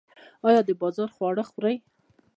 [0.47, 1.75] ایا د بازار خواړه خورئ؟